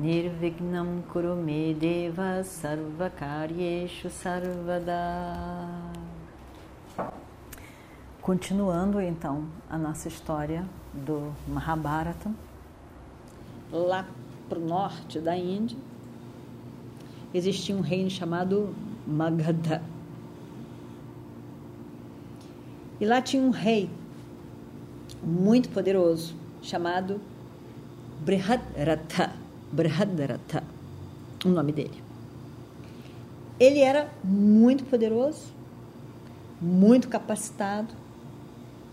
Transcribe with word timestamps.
Nirvignam 0.00 1.02
Kurume 1.12 1.74
Deva 1.74 2.42
Sarvakaryeshu 2.42 4.08
Sarvada 4.08 4.94
Continuando 8.22 8.98
então 8.98 9.44
a 9.68 9.76
nossa 9.76 10.08
história 10.08 10.64
do 10.94 11.34
Mahabharata, 11.46 12.32
lá 13.70 14.08
para 14.48 14.58
o 14.58 14.66
norte 14.66 15.20
da 15.20 15.36
Índia, 15.36 15.76
existia 17.34 17.76
um 17.76 17.82
reino 17.82 18.08
chamado 18.08 18.74
Magadha. 19.06 19.82
E 22.98 23.04
lá 23.04 23.20
tinha 23.20 23.42
um 23.42 23.50
rei 23.50 23.90
muito 25.22 25.68
poderoso 25.68 26.34
chamado 26.62 27.20
Brihadrata. 28.20 29.39
Brihadrata, 29.72 30.62
o 31.44 31.48
nome 31.48 31.72
dele. 31.72 32.02
Ele 33.58 33.80
era 33.80 34.10
muito 34.24 34.84
poderoso, 34.84 35.52
muito 36.60 37.08
capacitado, 37.08 37.94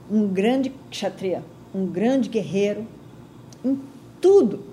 um 0.09 0.27
grande 0.27 0.73
kshatriya, 0.89 1.43
um 1.73 1.85
grande 1.85 2.29
guerreiro, 2.29 2.85
em 3.63 3.79
tudo. 4.21 4.63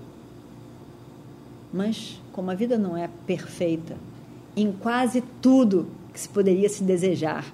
Mas, 1.73 2.21
como 2.33 2.51
a 2.51 2.55
vida 2.55 2.79
não 2.79 2.97
é 2.97 3.09
perfeita, 3.27 3.97
em 4.57 4.71
quase 4.71 5.23
tudo 5.43 5.89
que 6.13 6.21
se 6.21 6.29
poderia 6.29 6.69
se 6.69 6.85
desejar 6.85 7.53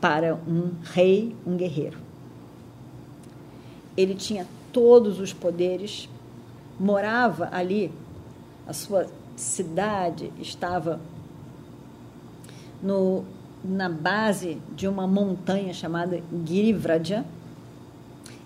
para 0.00 0.34
um 0.34 0.72
rei, 0.82 1.34
um 1.46 1.56
guerreiro. 1.56 1.98
Ele 3.96 4.14
tinha 4.14 4.46
todos 4.70 5.18
os 5.18 5.32
poderes, 5.32 6.08
morava 6.78 7.48
ali, 7.52 7.92
a 8.66 8.72
sua 8.72 9.06
cidade 9.36 10.32
estava 10.40 11.00
no 12.82 13.24
na 13.64 13.88
base 13.88 14.60
de 14.76 14.86
uma 14.86 15.06
montanha 15.06 15.72
chamada 15.72 16.22
Girivraja. 16.46 17.24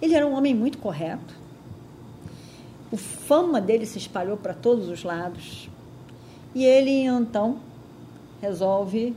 Ele 0.00 0.14
era 0.14 0.24
um 0.24 0.32
homem 0.32 0.54
muito 0.54 0.78
correto. 0.78 1.34
O 2.90 2.96
fama 2.96 3.60
dele 3.60 3.84
se 3.84 3.98
espalhou 3.98 4.36
para 4.36 4.54
todos 4.54 4.88
os 4.88 5.02
lados. 5.02 5.68
E 6.54 6.64
ele 6.64 7.02
então 7.02 7.58
resolve 8.40 9.14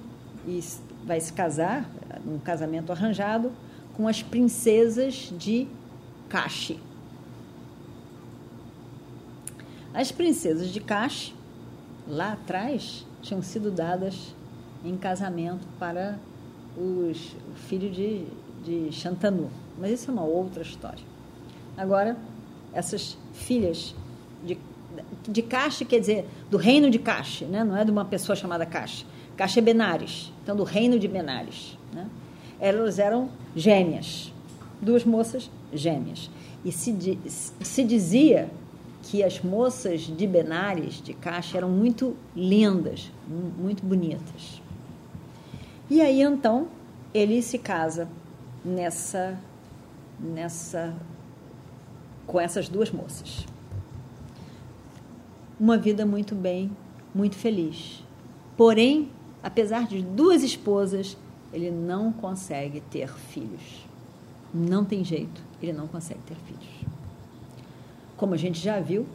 e 0.47 0.59
vai 1.05 1.19
se 1.19 1.31
casar, 1.31 1.87
num 2.25 2.39
casamento 2.39 2.91
arranjado, 2.91 3.51
com 3.93 4.07
as 4.07 4.23
princesas 4.23 5.31
de 5.37 5.67
Kashi. 6.27 6.79
As 9.93 10.11
princesas 10.11 10.69
de 10.69 10.79
Kashi, 10.79 11.33
lá 12.07 12.33
atrás, 12.33 13.05
tinham 13.21 13.41
sido 13.41 13.69
dadas 13.69 14.33
em 14.85 14.95
casamento 14.95 15.67
para 15.77 16.17
os, 16.77 17.35
o 17.51 17.55
filho 17.55 17.89
de, 17.89 18.25
de 18.63 18.91
Shantanu. 18.91 19.49
Mas 19.77 19.91
isso 19.91 20.09
é 20.09 20.13
uma 20.13 20.23
outra 20.23 20.61
história. 20.61 21.03
Agora, 21.77 22.17
essas 22.73 23.17
filhas 23.33 23.93
de, 24.43 24.57
de 25.27 25.41
Kashi, 25.41 25.83
quer 25.83 25.99
dizer, 25.99 26.27
do 26.49 26.57
reino 26.57 26.89
de 26.89 26.97
Kashi, 26.97 27.45
né? 27.45 27.63
não 27.63 27.75
é 27.75 27.83
de 27.83 27.91
uma 27.91 28.05
pessoa 28.05 28.35
chamada 28.35 28.65
Kashi. 28.65 29.05
Kashi 29.35 29.59
é 29.59 29.61
Benares, 29.61 30.31
então 30.43 30.55
do 30.55 30.63
reino 30.63 30.97
de 30.97 31.07
Benares. 31.07 31.77
Né? 31.93 32.07
Elas 32.59 32.97
eram 32.97 33.29
gêmeas, 33.55 34.31
duas 34.81 35.03
moças 35.03 35.49
gêmeas. 35.73 36.29
E 36.63 36.71
se, 36.71 36.95
se 37.27 37.83
dizia 37.83 38.49
que 39.03 39.23
as 39.23 39.41
moças 39.41 40.01
de 40.01 40.27
Benares, 40.27 41.01
de 41.01 41.13
Kashi, 41.13 41.57
eram 41.57 41.69
muito 41.69 42.15
lindas, 42.35 43.11
muito 43.27 43.85
bonitas. 43.85 44.61
E 45.89 46.01
aí 46.01 46.21
então 46.21 46.67
ele 47.13 47.41
se 47.41 47.57
casa 47.57 48.07
nessa 48.63 49.37
nessa 50.19 50.95
com 52.25 52.39
essas 52.39 52.69
duas 52.69 52.91
moças. 52.91 53.45
Uma 55.59 55.77
vida 55.77 56.05
muito 56.05 56.33
bem, 56.33 56.71
muito 57.13 57.35
feliz. 57.35 58.03
Porém, 58.55 59.09
apesar 59.43 59.87
de 59.87 60.01
duas 60.01 60.43
esposas, 60.43 61.17
ele 61.51 61.69
não 61.69 62.11
consegue 62.11 62.79
ter 62.81 63.09
filhos. 63.09 63.85
Não 64.53 64.85
tem 64.85 65.03
jeito, 65.03 65.41
ele 65.61 65.73
não 65.73 65.87
consegue 65.87 66.21
ter 66.21 66.35
filhos. 66.35 66.80
Como 68.21 68.35
a 68.35 68.37
gente 68.37 68.59
já 68.59 68.79
viu, 68.79 69.07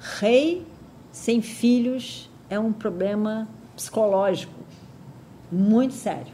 rei 0.00 0.66
sem 1.10 1.42
filhos 1.42 2.30
é 2.48 2.58
um 2.58 2.72
problema 2.72 3.46
psicológico 3.76 4.54
muito 5.50 5.92
sério. 5.92 6.32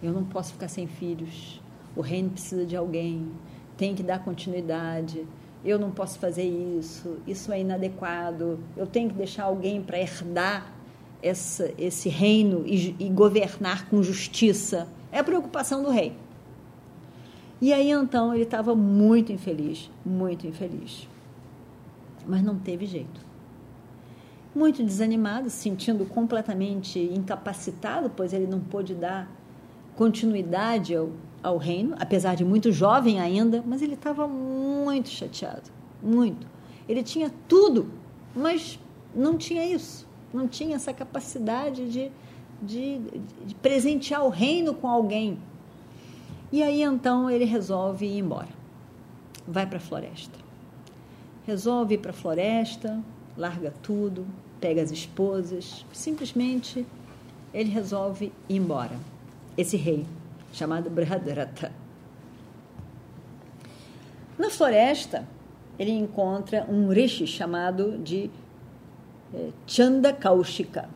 Eu 0.00 0.12
não 0.12 0.22
posso 0.22 0.52
ficar 0.52 0.68
sem 0.68 0.86
filhos. 0.86 1.60
O 1.96 2.00
reino 2.00 2.30
precisa 2.30 2.64
de 2.64 2.76
alguém. 2.76 3.28
Tem 3.76 3.92
que 3.92 4.04
dar 4.04 4.20
continuidade. 4.20 5.26
Eu 5.64 5.80
não 5.80 5.90
posso 5.90 6.16
fazer 6.20 6.44
isso. 6.44 7.16
Isso 7.26 7.52
é 7.52 7.62
inadequado. 7.62 8.60
Eu 8.76 8.86
tenho 8.86 9.08
que 9.08 9.16
deixar 9.16 9.46
alguém 9.46 9.82
para 9.82 9.98
herdar 9.98 10.72
essa, 11.20 11.74
esse 11.76 12.08
reino 12.08 12.62
e, 12.64 12.94
e 13.00 13.08
governar 13.08 13.88
com 13.90 14.00
justiça. 14.00 14.86
É 15.10 15.18
a 15.18 15.24
preocupação 15.24 15.82
do 15.82 15.90
rei. 15.90 16.16
E 17.60 17.72
aí 17.72 17.90
então 17.90 18.34
ele 18.34 18.44
estava 18.44 18.74
muito 18.74 19.32
infeliz, 19.32 19.90
muito 20.04 20.46
infeliz. 20.46 21.08
Mas 22.26 22.42
não 22.42 22.58
teve 22.58 22.86
jeito 22.86 23.30
muito 24.54 24.82
desanimado, 24.82 25.48
se 25.48 25.56
sentindo 25.56 26.04
completamente 26.04 26.98
incapacitado, 26.98 28.10
pois 28.14 28.32
ele 28.32 28.46
não 28.46 28.60
pôde 28.60 28.94
dar 28.94 29.30
continuidade 29.96 30.94
ao, 30.94 31.10
ao 31.42 31.56
reino, 31.56 31.94
apesar 31.98 32.34
de 32.34 32.44
muito 32.44 32.72
jovem 32.72 33.20
ainda, 33.20 33.62
mas 33.66 33.82
ele 33.82 33.94
estava 33.94 34.26
muito 34.26 35.08
chateado, 35.08 35.70
muito. 36.02 36.46
Ele 36.88 37.02
tinha 37.02 37.32
tudo, 37.46 37.90
mas 38.34 38.78
não 39.14 39.36
tinha 39.36 39.64
isso, 39.64 40.08
não 40.32 40.48
tinha 40.48 40.76
essa 40.76 40.92
capacidade 40.92 41.88
de, 41.88 42.10
de, 42.60 42.98
de 43.46 43.54
presentear 43.56 44.24
o 44.24 44.28
reino 44.28 44.74
com 44.74 44.88
alguém. 44.88 45.38
E 46.52 46.62
aí 46.62 46.82
então 46.82 47.30
ele 47.30 47.44
resolve 47.44 48.06
ir 48.06 48.18
embora, 48.18 48.48
vai 49.46 49.66
para 49.66 49.78
a 49.78 49.80
floresta. 49.80 50.38
Resolve 51.46 51.94
ir 51.94 51.98
para 51.98 52.10
a 52.10 52.14
floresta, 52.14 53.00
larga 53.36 53.72
tudo, 53.82 54.26
pega 54.60 54.82
as 54.82 54.90
esposas, 54.90 55.86
simplesmente 55.92 56.84
ele 57.54 57.70
resolve 57.70 58.32
ir 58.48 58.56
embora. 58.56 58.98
Esse 59.56 59.76
rei, 59.76 60.06
chamado 60.52 60.90
Brihadrata. 60.90 61.72
Na 64.36 64.50
floresta, 64.50 65.26
ele 65.78 65.92
encontra 65.92 66.66
um 66.68 66.88
rishi 66.88 67.26
chamado 67.26 67.98
de 67.98 68.30
eh, 69.32 69.50
Chanda 69.66 70.12
Kaushika. 70.12 70.88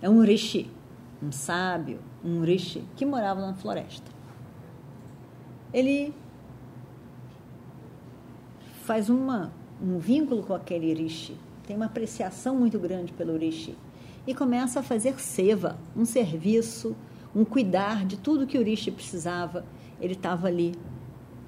É 0.00 0.08
um 0.08 0.22
rishi, 0.22 0.70
um 1.22 1.30
sábio, 1.30 2.00
um 2.24 2.42
rishi 2.42 2.84
que 2.96 3.04
morava 3.04 3.40
na 3.40 3.54
floresta. 3.54 4.10
Ele 5.72 6.14
faz 8.84 9.08
uma 9.08 9.52
um 9.82 9.98
vínculo 9.98 10.42
com 10.42 10.54
aquele 10.54 10.92
rishi, 10.92 11.36
tem 11.66 11.74
uma 11.74 11.86
apreciação 11.86 12.54
muito 12.54 12.78
grande 12.78 13.12
pelo 13.12 13.36
rishi 13.36 13.76
e 14.26 14.34
começa 14.34 14.80
a 14.80 14.82
fazer 14.82 15.18
seva, 15.18 15.78
um 15.96 16.04
serviço, 16.04 16.94
um 17.34 17.44
cuidar 17.44 18.04
de 18.04 18.18
tudo 18.18 18.46
que 18.46 18.58
o 18.58 18.62
rishi 18.62 18.90
precisava. 18.90 19.64
Ele 20.00 20.12
estava 20.12 20.48
ali 20.48 20.74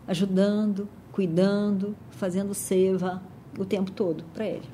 ajudando, 0.06 0.88
cuidando, 1.10 1.94
fazendo 2.10 2.54
seva 2.54 3.22
o 3.58 3.64
tempo 3.64 3.90
todo 3.90 4.24
para 4.32 4.46
ele. 4.46 4.68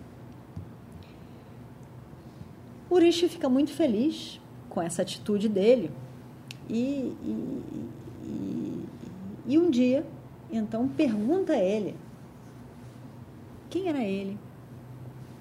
O 2.89 2.99
rishi 2.99 3.29
fica 3.29 3.49
muito 3.49 3.73
feliz 3.73 4.41
com 4.69 4.81
essa 4.83 5.03
atitude 5.03 5.49
dele 5.49 5.91
e, 6.69 7.15
e, 7.25 7.63
e, 8.25 8.85
e 9.47 9.59
um 9.59 9.71
dia, 9.71 10.05
então, 10.51 10.89
pergunta 10.89 11.53
a 11.53 11.59
ele 11.59 11.95
quem 13.71 13.89
era 13.89 14.03
ele? 14.03 14.39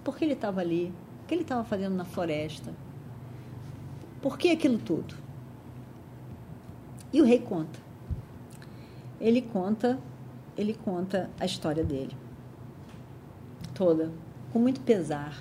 por 0.08 0.18
que 0.18 0.24
ele 0.24 0.36
estava 0.36 0.62
ali, 0.62 0.94
o 1.22 1.28
que 1.28 1.34
ele 1.34 1.42
estava 1.42 1.66
fazendo 1.66 1.94
na 1.94 2.06
floresta, 2.06 2.74
por 4.22 4.38
que 4.38 4.50
aquilo 4.50 4.78
tudo. 4.78 5.14
E 7.12 7.22
o 7.22 7.26
rei 7.26 7.40
conta. 7.40 7.78
Ele 9.20 9.42
conta, 9.42 10.00
ele 10.58 10.74
conta 10.74 11.30
a 11.38 11.46
história 11.46 11.84
dele 11.84 12.16
toda, 13.74 14.10
com 14.54 14.60
muito 14.60 14.80
pesar. 14.80 15.38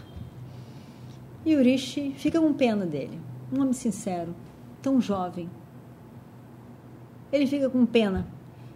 E 1.45 1.55
Urishi 1.55 2.13
fica 2.19 2.41
com 2.41 2.53
pena 2.53 2.85
dele, 2.85 3.21
um 3.53 3.61
homem 3.61 3.73
sincero, 3.73 4.35
tão 4.83 5.01
jovem. 5.01 5.51
Ele 7.33 7.47
fica 7.47 7.69
com 7.69 7.85
pena. 7.85 8.27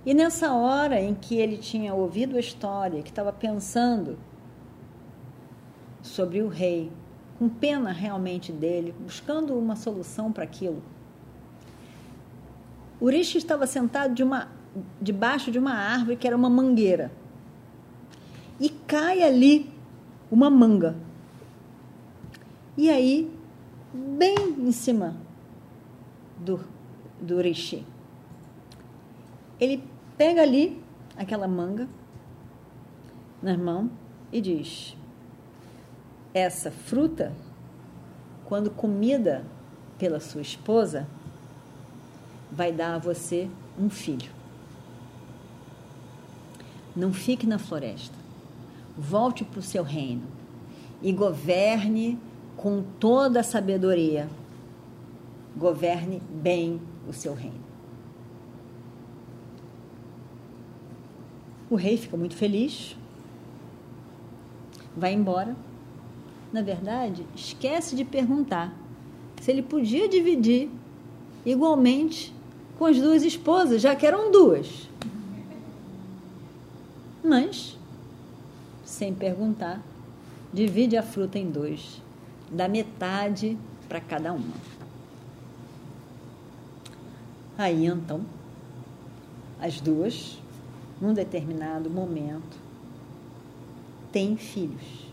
E 0.05 0.15
nessa 0.15 0.53
hora 0.53 1.01
em 1.01 1.15
que 1.15 1.37
ele 1.37 1.57
tinha 1.57 1.95
ouvido 1.95 2.37
a 2.37 2.41
história, 2.41 3.03
que 3.03 3.11
estava 3.11 3.33
pensando 3.33 4.19
sobre 6.03 6.41
o 6.43 6.49
rei, 6.49 6.91
com 7.39 7.49
pena 7.49 7.93
realmente 7.93 8.53
dele, 8.53 8.95
buscando 8.99 9.59
uma 9.59 9.77
solução 9.77 10.33
para 10.33 10.45
aquilo, 10.45 10.83
Urishi 13.01 13.39
estava 13.39 13.67
sentado 13.67 14.15
de 14.15 14.23
uma, 14.23 14.49
debaixo 15.01 15.51
de 15.51 15.59
uma 15.59 15.73
árvore 15.73 16.17
que 16.17 16.27
era 16.27 16.37
uma 16.37 16.51
mangueira 16.51 17.11
e 18.61 18.69
cai 18.69 19.23
ali 19.23 19.71
uma 20.31 20.51
manga. 20.51 20.95
E 22.77 22.91
aí, 22.91 23.31
bem 23.93 24.37
em 24.59 24.73
cima 24.73 25.17
do, 26.39 26.61
do 27.21 27.41
Rishi, 27.41 27.85
ele 29.59 29.83
pega 30.17 30.43
ali 30.43 30.83
aquela 31.17 31.47
manga 31.47 31.89
na 33.43 33.57
mão 33.57 33.91
e 34.33 34.41
diz: 34.41 34.97
Essa 36.33 36.71
fruta, 36.71 37.33
quando 38.45 38.71
comida 38.71 39.45
pela 39.99 40.21
sua 40.21 40.41
esposa, 40.41 41.07
vai 42.51 42.73
dar 42.73 42.95
a 42.95 42.99
você 42.99 43.51
um 43.79 43.91
filho. 43.91 44.31
Não 46.97 47.13
fique 47.13 47.47
na 47.47 47.59
floresta 47.59 48.21
volte 49.01 49.45
para 49.45 49.61
o 49.61 49.63
seu 49.63 49.83
reino 49.83 50.23
e 51.03 51.13
governe 51.13 52.19
com 52.61 52.83
toda 53.01 53.41
a 53.41 53.43
sabedoria. 53.43 54.29
Governe 55.57 56.21
bem 56.31 56.79
o 57.09 57.13
seu 57.13 57.33
reino. 57.33 57.65
O 61.71 61.75
rei 61.75 61.97
fica 61.97 62.19
muito 62.19 62.37
feliz, 62.37 62.97
vai 64.95 65.15
embora. 65.15 65.57
Na 66.53 66.61
verdade, 66.61 67.25
esquece 67.35 67.97
de 67.97 68.05
perguntar 68.05 68.75
se 69.41 69.51
ele 69.51 69.63
podia 69.63 70.07
dividir 70.07 70.69
igualmente 71.47 72.35
com 72.79 72.85
as 72.85 72.99
duas 72.99 73.23
esposas, 73.23 73.81
já 73.81 73.97
que 73.97 74.07
eram 74.07 74.31
duas. 74.31 74.87
Mas 77.25 77.79
sem 78.85 79.15
perguntar, 79.15 79.81
divide 80.53 80.99
a 80.99 81.03
fruta 81.03 81.39
em 81.39 81.51
dois, 81.51 82.03
dá 82.51 82.69
metade 82.69 83.57
para 83.89 84.01
cada 84.01 84.33
uma. 84.33 84.55
Aí 87.57 87.87
então, 87.87 88.23
as 89.61 89.81
duas, 89.81 90.39
num 91.01 91.13
determinado 91.13 91.91
momento, 91.91 92.59
têm 94.11 94.37
filhos. 94.37 95.07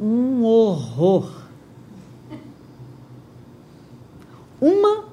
Um 0.00 0.44
horror. 0.44 1.44
Uma 4.60 5.08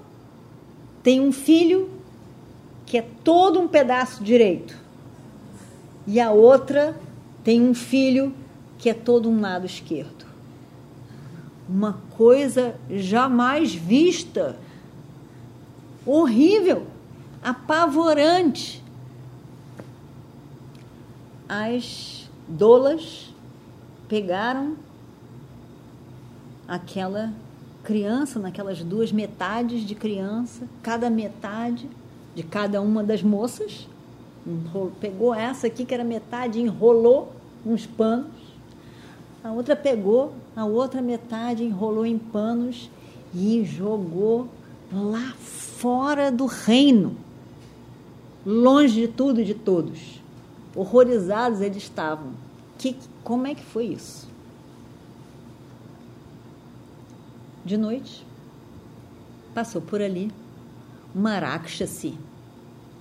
tem 1.01 1.21
um 1.21 1.31
filho 1.31 1.89
que 2.85 2.97
é 2.97 3.01
todo 3.23 3.59
um 3.59 3.67
pedaço 3.67 4.23
direito 4.23 4.75
e 6.07 6.19
a 6.19 6.31
outra 6.31 6.99
tem 7.43 7.61
um 7.61 7.73
filho 7.73 8.33
que 8.77 8.89
é 8.89 8.93
todo 8.93 9.29
um 9.29 9.41
lado 9.41 9.65
esquerdo. 9.65 10.25
Uma 11.67 11.99
coisa 12.17 12.75
jamais 12.89 13.73
vista. 13.73 14.57
Horrível, 16.05 16.85
apavorante. 17.41 18.83
As 21.47 22.29
dolas 22.47 23.33
pegaram 24.07 24.75
aquela 26.67 27.33
criança, 27.83 28.39
naquelas 28.39 28.83
duas 28.83 29.11
metades 29.11 29.81
de 29.81 29.93
criança, 29.93 30.67
cada 30.81 31.09
metade 31.09 31.87
de 32.33 32.43
cada 32.43 32.81
uma 32.81 33.03
das 33.03 33.21
moças, 33.23 33.87
pegou 34.99 35.33
essa 35.33 35.67
aqui, 35.67 35.85
que 35.85 35.93
era 35.93 36.03
metade, 36.03 36.59
enrolou 36.59 37.31
uns 37.65 37.85
panos. 37.85 38.44
A 39.45 39.51
outra 39.51 39.75
pegou 39.75 40.33
a 40.55 40.65
outra 40.65 41.03
metade, 41.03 41.63
enrolou 41.63 42.03
em 42.03 42.17
panos 42.17 42.89
e 43.31 43.63
jogou 43.63 44.49
lá 44.91 45.35
fora 45.37 46.31
do 46.31 46.47
reino, 46.47 47.15
longe 48.43 49.01
de 49.01 49.07
tudo 49.07 49.41
e 49.41 49.45
de 49.45 49.53
todos. 49.53 50.19
Horrorizados 50.75 51.61
eles 51.61 51.77
estavam. 51.77 52.31
Que, 52.79 52.95
como 53.23 53.45
é 53.45 53.53
que 53.53 53.63
foi 53.63 53.85
isso? 53.85 54.27
De 57.63 57.77
noite, 57.77 58.25
passou 59.53 59.79
por 59.79 60.01
ali 60.01 60.31
uma 61.13 61.37
Rakshasi 61.37 62.17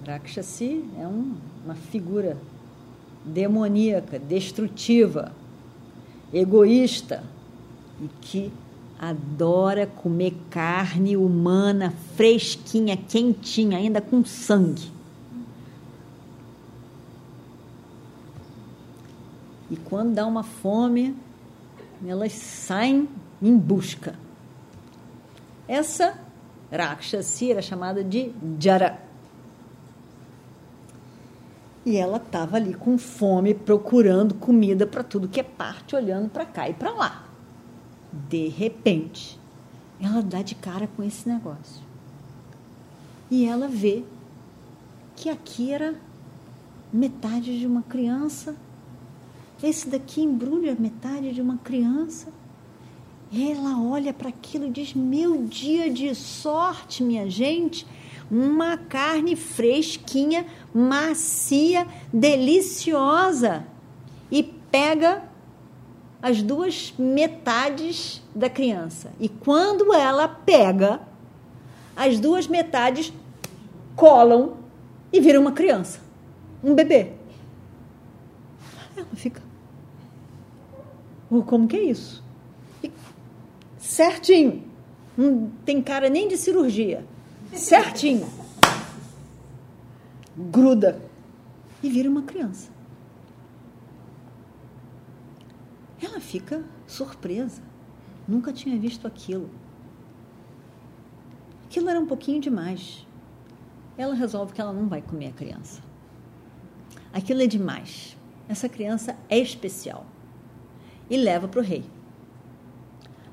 Rakshasi 0.07 0.85
é 0.99 1.09
um, 1.09 1.37
uma 1.65 1.75
figura 1.75 2.37
demoníaca, 3.25 4.19
destrutiva, 4.19 5.33
egoísta 6.35 7.23
e 8.03 8.09
que 8.21 8.53
adora 8.99 9.87
comer 9.87 10.35
carne 10.51 11.17
humana 11.17 11.95
fresquinha, 12.17 12.97
quentinha, 12.97 13.79
ainda 13.79 14.01
com 14.01 14.25
sangue. 14.25 14.93
E 19.71 19.77
quando 19.77 20.15
dá 20.15 20.27
uma 20.27 20.43
fome, 20.43 21.17
elas 22.07 22.33
saem 22.33 23.09
em 23.41 23.57
busca. 23.57 24.15
Essa 25.67 26.19
Rakshasi 26.71 27.53
era 27.53 27.63
chamada 27.63 28.05
de 28.05 28.31
Jara. 28.59 29.04
E 31.85 31.97
ela 31.97 32.17
estava 32.17 32.57
ali 32.57 32.73
com 32.73 32.97
fome, 32.97 33.53
procurando 33.53 34.35
comida 34.35 34.87
para 34.87 35.03
tudo 35.03 35.29
que 35.29 35.41
é 35.41 35.43
parte, 35.43 35.95
olhando 35.95 36.31
para 36.31 36.47
cá 36.47 36.69
e 36.69 36.75
para 36.75 36.91
lá. 36.91 37.25
De 38.29 38.49
repente, 38.49 39.39
ela 40.01 40.23
dá 40.23 40.41
de 40.41 40.55
cara 40.55 40.87
com 40.87 41.03
esse 41.03 41.29
negócio. 41.29 41.83
E 43.31 43.45
ela 43.47 43.69
vê 43.69 44.03
que 45.17 45.29
aqui 45.29 45.73
era 45.73 45.95
metade 46.93 47.59
de 47.59 47.67
uma 47.67 47.83
criança. 47.83 48.57
Esse 49.63 49.89
daqui 49.89 50.23
embrulha 50.23 50.77
metade 50.79 51.33
de 51.33 51.41
uma 51.41 51.59
criança. 51.59 52.33
Ela 53.33 53.81
olha 53.83 54.13
para 54.13 54.29
aquilo 54.29 54.67
e 54.67 54.71
diz: 54.71 54.95
Meu 54.95 55.45
dia 55.45 55.91
de 55.91 56.15
sorte, 56.15 57.03
minha 57.03 57.29
gente 57.29 57.87
uma 58.31 58.77
carne 58.77 59.37
fresquinha, 59.37 60.47
macia, 60.73 61.87
deliciosa. 62.13 63.65
E 64.31 64.43
pega 64.43 65.23
as 66.21 66.43
duas 66.43 66.95
metades 66.99 68.23
da 68.35 68.49
criança. 68.49 69.13
E 69.21 69.29
quando 69.29 69.93
ela 69.93 70.27
pega, 70.27 71.01
as 71.95 72.19
duas 72.19 72.47
metades 72.47 73.13
colam 73.95 74.57
e 75.13 75.21
vira 75.21 75.39
uma 75.39 75.53
criança, 75.53 76.01
um 76.63 76.75
bebê. 76.75 77.13
Ela 78.97 79.07
fica. 79.15 79.43
Como 81.47 81.69
que 81.69 81.77
é 81.77 81.83
isso? 81.83 82.25
E 82.83 82.91
certinho. 83.79 84.65
Não 85.17 85.51
tem 85.65 85.81
cara 85.81 86.09
nem 86.09 86.27
de 86.27 86.37
cirurgia 86.37 87.05
certinho. 87.57 88.29
Gruda 90.37 91.01
e 91.83 91.89
vira 91.89 92.09
uma 92.09 92.23
criança. 92.23 92.71
Ela 96.03 96.21
fica 96.21 96.65
surpresa. 96.87 97.63
Nunca 98.27 98.53
tinha 98.53 98.79
visto 98.79 99.07
aquilo. 99.07 99.51
Aquilo 101.65 101.89
era 101.89 101.99
um 102.01 102.07
pouquinho 102.07 102.41
demais. 102.41 103.07
Ela 103.97 104.15
resolve 104.15 104.53
que 104.53 104.61
ela 104.61 104.73
não 104.73 104.89
vai 104.89 105.03
comer 105.03 105.29
a 105.29 105.33
criança. 105.33 105.83
Aquilo 107.13 107.43
é 107.43 107.47
demais. 107.47 108.17
essa 108.49 108.69
criança 108.69 109.17
é 109.29 109.39
especial. 109.39 110.05
E 111.09 111.17
leva 111.17 111.49
para 111.49 111.61
o 111.61 111.63
rei. 111.63 111.85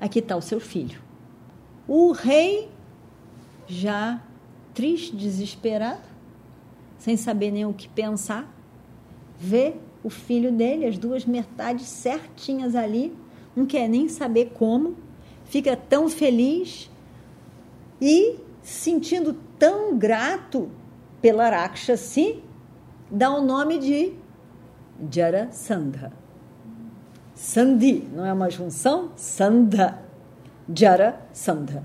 Aqui 0.00 0.18
está 0.18 0.36
o 0.36 0.42
seu 0.42 0.58
filho. 0.58 1.00
O 1.86 2.12
rei, 2.12 2.70
já 3.66 4.22
triste, 4.74 5.14
desesperado, 5.14 6.00
sem 6.98 7.16
saber 7.16 7.50
nem 7.50 7.66
o 7.66 7.72
que 7.72 7.88
pensar, 7.88 8.48
vê 9.38 9.74
o 10.04 10.10
filho 10.10 10.52
dele, 10.52 10.86
as 10.86 10.98
duas 10.98 11.24
metades 11.24 11.86
certinhas 11.86 12.74
ali, 12.74 13.16
não 13.54 13.66
quer 13.66 13.88
nem 13.88 14.08
saber 14.08 14.52
como, 14.54 14.96
fica 15.44 15.76
tão 15.76 16.08
feliz 16.08 16.90
e 18.00 18.36
sentindo 18.62 19.34
tão 19.58 19.96
grato 19.96 20.70
pela 21.20 21.48
Rakshasi, 21.50 22.42
dá 23.10 23.30
o 23.30 23.42
nome 23.42 23.78
de 23.78 24.12
Jarasandha. 25.10 26.12
Sandhi, 27.34 28.08
não 28.12 28.24
é 28.24 28.32
uma 28.32 28.50
junção? 28.50 29.10
Sandha. 29.16 29.98
Jarasandha. 30.72 31.84